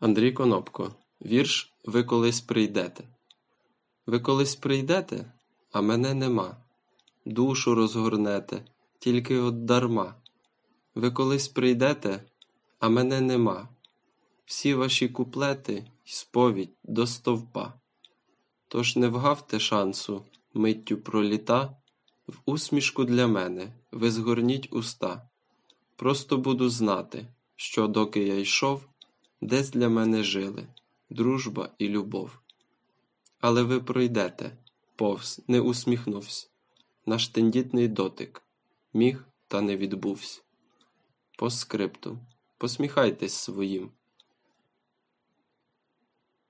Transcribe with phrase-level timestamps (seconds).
[0.00, 0.92] Андрій Конопко.
[1.22, 3.04] Вірш Ви колись прийдете.
[4.06, 5.32] Ви колись прийдете,
[5.72, 6.56] а мене нема.
[7.24, 8.64] Душу розгорнете,
[8.98, 10.14] тільки от дарма.
[10.94, 12.22] Ви колись прийдете,
[12.78, 13.68] а мене нема.
[14.46, 17.72] Всі ваші куплети й сповідь до стовпа.
[18.68, 20.24] Тож не вгавте шансу
[20.54, 21.76] миттю проліта,
[22.26, 25.28] в усмішку для мене ви згорніть уста.
[25.96, 27.26] Просто буду знати,
[27.56, 28.88] що доки я йшов,
[29.40, 30.66] десь для мене жили
[31.10, 32.38] дружба і любов.
[33.40, 34.56] Але ви пройдете,
[34.96, 36.50] повз не усміхнувсь,
[37.06, 38.42] наш тендітний дотик
[38.92, 40.44] міг та не відбувсь.
[41.38, 42.18] По скрипту,
[42.58, 43.90] посміхайтесь своїм